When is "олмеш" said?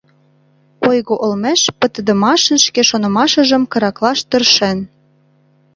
1.23-1.61